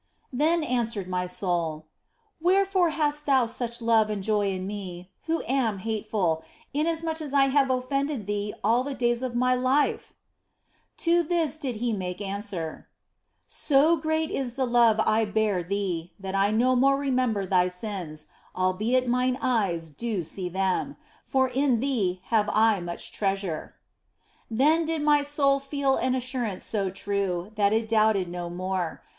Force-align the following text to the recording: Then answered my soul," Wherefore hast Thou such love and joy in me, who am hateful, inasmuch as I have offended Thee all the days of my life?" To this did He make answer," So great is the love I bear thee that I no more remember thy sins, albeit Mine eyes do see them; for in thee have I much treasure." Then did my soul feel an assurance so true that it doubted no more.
Then 0.33 0.63
answered 0.63 1.07
my 1.07 1.27
soul," 1.27 1.85
Wherefore 2.41 2.89
hast 2.89 3.27
Thou 3.27 3.45
such 3.45 3.83
love 3.83 4.09
and 4.09 4.23
joy 4.23 4.49
in 4.49 4.65
me, 4.65 5.11
who 5.27 5.43
am 5.45 5.77
hateful, 5.77 6.43
inasmuch 6.73 7.21
as 7.21 7.35
I 7.35 7.49
have 7.49 7.69
offended 7.69 8.25
Thee 8.25 8.55
all 8.63 8.83
the 8.83 8.95
days 8.95 9.21
of 9.21 9.35
my 9.35 9.53
life?" 9.53 10.13
To 11.05 11.21
this 11.21 11.55
did 11.55 11.75
He 11.75 11.93
make 11.93 12.19
answer," 12.19 12.87
So 13.47 13.95
great 13.95 14.31
is 14.31 14.55
the 14.55 14.65
love 14.65 14.99
I 15.05 15.23
bear 15.23 15.61
thee 15.61 16.13
that 16.19 16.33
I 16.33 16.49
no 16.49 16.75
more 16.75 16.97
remember 16.97 17.45
thy 17.45 17.67
sins, 17.67 18.25
albeit 18.57 19.07
Mine 19.07 19.37
eyes 19.39 19.91
do 19.91 20.23
see 20.23 20.49
them; 20.49 20.97
for 21.23 21.47
in 21.49 21.79
thee 21.79 22.21
have 22.29 22.49
I 22.51 22.79
much 22.79 23.11
treasure." 23.11 23.75
Then 24.49 24.83
did 24.83 25.03
my 25.03 25.21
soul 25.21 25.59
feel 25.59 25.95
an 25.97 26.15
assurance 26.15 26.63
so 26.63 26.89
true 26.89 27.51
that 27.53 27.71
it 27.71 27.87
doubted 27.87 28.29
no 28.29 28.49
more. 28.49 29.03